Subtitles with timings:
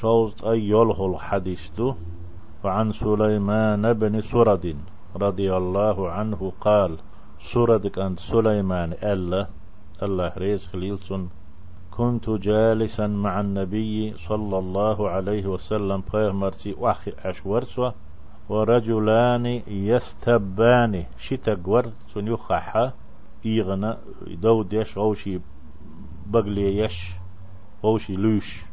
[0.00, 1.80] شوز أي يلغ الحديث
[2.64, 4.76] وعن سليمان بن سرد
[5.16, 6.98] رضي الله عنه قال
[7.38, 9.48] سردك أنت سليمان ألا
[10.02, 11.28] الله ريز خليلسون
[11.90, 17.90] كنت جالسا مع النبي صلى الله عليه وسلم مرتي وأخي أشورسوا
[18.48, 21.84] ورجلان يستبان شتقور
[22.14, 22.92] سن يخحا
[23.46, 23.98] إيغنا
[24.42, 25.40] دود يش غوشي
[26.26, 27.12] بقلي يش
[27.84, 28.67] غوشي لوش.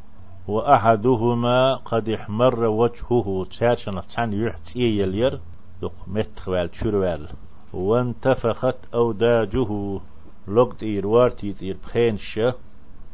[0.47, 5.39] وأحدهما قد احمر وجهه تشاشنا تشان يحتي يلير
[5.81, 7.27] دق متخوال شروال
[7.73, 9.99] وانتفخت أوداجه
[10.47, 12.39] لقد إير وارتي تير بخينش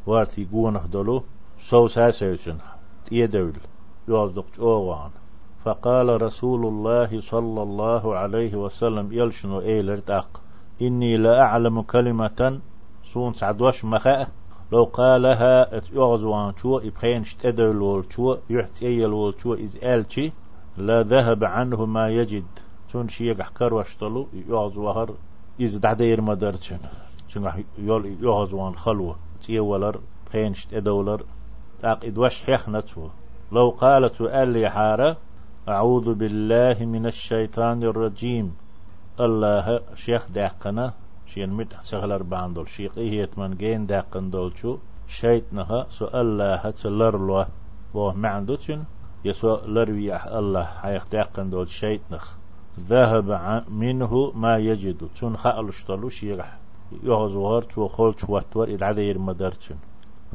[0.08, 1.24] وارتي قونه دلو
[1.62, 2.58] سو ساسيشن
[3.06, 3.54] تيدول
[4.08, 5.12] يوزدق جوغان.
[5.64, 10.42] فقال رسول الله صلى الله عليه وسلم يلشنو إيلر تاق
[10.82, 12.60] إني لا أعلم كلمة
[13.14, 14.30] سون سعدوش مخاء.
[14.72, 20.32] لو قالها يغزوان شو إبخين شتدل والشو يحتي والشو إز آلشي
[20.78, 22.46] لا ذهب عنه ما يجد.
[22.92, 25.14] تون شيء حكر واشتلو يغزوهر
[25.62, 26.80] إز دعدير مدرتشن
[27.28, 29.16] شنو يول يغزوان خلوة.
[29.42, 31.24] تي ولر بخين شتدولر
[31.80, 33.08] تاق إدوش حيخ نتو.
[33.52, 35.18] لو قالت ألي حارة
[35.70, 38.56] أعوذ بالله من الشيطان الرجيم.
[39.20, 40.94] الله شيخ داقنا.
[41.26, 42.70] شين مت سغلر باندول.
[42.70, 44.78] شيخ إيه من جين داقن دولشو
[45.08, 47.48] شيطنها سو الله هتسلر له
[47.94, 48.84] بو معندوتشن
[49.26, 52.36] يسو لروي الله حيخ داقن دول شيطنخ
[52.80, 53.30] ذهب
[53.70, 55.10] منه ما يجد.
[55.16, 56.46] تون خالشتلو شيخ
[57.04, 59.76] يهزوهر تو خلش واتور العذير مدرتشن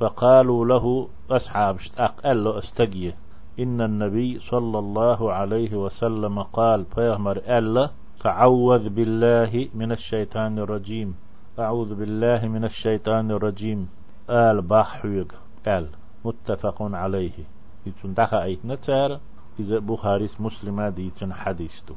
[0.00, 3.14] فقالوا له أصحاب أقل استجيه
[3.58, 11.14] إن النبي صلى الله عليه وسلم قال فيغمر ألا تعوذ بالله من الشيطان الرجيم.
[11.58, 13.88] أعوذ بالله من الشيطان الرجيم.
[14.30, 15.34] آل باحويق
[15.66, 15.88] آل.
[16.24, 17.44] متفق عليه.
[17.86, 19.20] يتون دخا أيت نتار
[19.60, 21.96] إذا بخاري مسلمة ديتن حديثته